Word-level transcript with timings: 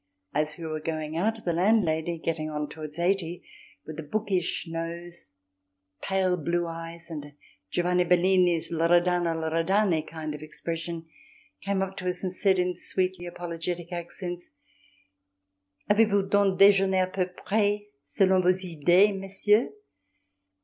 As 0.33 0.57
we 0.57 0.65
were 0.65 0.79
going 0.79 1.15
out, 1.15 1.45
the 1.45 1.53
landlady, 1.53 2.17
getting 2.17 2.49
on 2.49 2.67
towards 2.67 2.97
eighty, 2.97 3.43
with 3.85 3.99
a 3.99 4.01
bookish 4.01 4.65
nose, 4.67 5.29
pale 6.01 6.35
blue 6.37 6.65
eyes 6.65 7.11
and 7.11 7.23
a 7.23 7.33
Giovanni 7.69 8.03
Bellini's 8.03 8.71
Loredano 8.71 9.35
Loredani 9.39 10.01
kind 10.07 10.33
of 10.33 10.41
expression, 10.41 11.05
came 11.63 11.83
up 11.83 11.97
to 11.97 12.09
us 12.09 12.23
and 12.23 12.33
said, 12.35 12.57
in 12.57 12.75
sweetly 12.75 13.27
apologetic 13.27 13.91
accents:— 13.93 14.49
"Avez 15.87 16.09
vous 16.09 16.23
donc 16.27 16.59
déjeuné 16.59 17.05
à 17.05 17.13
peu 17.13 17.27
près 17.45 17.85
selon 18.01 18.41
vos 18.41 18.57
idées, 18.65 19.15
Messieurs?" 19.15 19.69